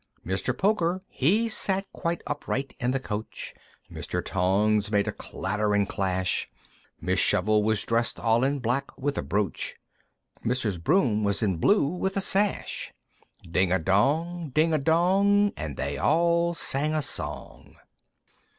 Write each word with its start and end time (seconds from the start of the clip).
Mr. 0.25 0.57
Poker 0.57 1.03
he 1.09 1.47
sat 1.47 1.85
quite 1.93 2.23
upright 2.25 2.75
in 2.79 2.89
the 2.89 2.99
coach, 2.99 3.53
Mr. 3.93 4.25
Tongs 4.25 4.89
made 4.89 5.07
a 5.07 5.11
clatter 5.11 5.75
and 5.75 5.87
clash, 5.87 6.49
Miss 6.99 7.19
Shovel 7.19 7.61
was 7.61 7.83
dressed 7.85 8.19
all 8.19 8.43
in 8.43 8.57
black 8.57 8.97
(with 8.97 9.15
a 9.15 9.21
brooch), 9.21 9.75
Mrs. 10.43 10.83
Broom 10.83 11.23
was 11.23 11.43
in 11.43 11.57
blue 11.57 11.85
(with 11.87 12.17
a 12.17 12.21
sash). 12.21 12.91
Ding 13.47 13.71
a 13.71 13.77
dong! 13.77 14.49
Ding 14.55 14.73
a 14.73 14.79
dong! 14.79 15.53
And 15.55 15.77
they 15.77 15.99
all 15.99 16.55
sang 16.55 16.95
a 16.95 17.03
song! 17.03 17.75